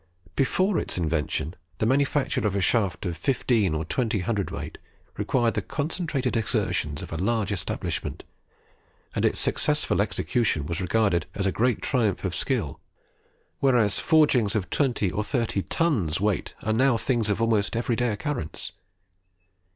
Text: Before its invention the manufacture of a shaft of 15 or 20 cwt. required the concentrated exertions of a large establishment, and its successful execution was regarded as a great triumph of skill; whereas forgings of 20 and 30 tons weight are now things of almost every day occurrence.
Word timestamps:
Before 0.35 0.79
its 0.79 0.97
invention 0.97 1.55
the 1.77 1.85
manufacture 1.85 2.47
of 2.47 2.55
a 2.55 2.59
shaft 2.59 3.05
of 3.05 3.15
15 3.15 3.75
or 3.75 3.85
20 3.85 4.23
cwt. 4.23 4.77
required 5.15 5.53
the 5.53 5.61
concentrated 5.61 6.35
exertions 6.35 7.03
of 7.03 7.13
a 7.13 7.17
large 7.17 7.51
establishment, 7.51 8.23
and 9.13 9.23
its 9.25 9.39
successful 9.39 10.01
execution 10.01 10.65
was 10.65 10.81
regarded 10.81 11.27
as 11.35 11.45
a 11.45 11.51
great 11.51 11.83
triumph 11.83 12.23
of 12.23 12.33
skill; 12.33 12.79
whereas 13.59 13.99
forgings 13.99 14.55
of 14.55 14.71
20 14.71 15.09
and 15.11 15.23
30 15.23 15.61
tons 15.69 16.19
weight 16.19 16.55
are 16.63 16.73
now 16.73 16.97
things 16.97 17.29
of 17.29 17.39
almost 17.39 17.75
every 17.75 17.95
day 17.95 18.09
occurrence. 18.11 18.71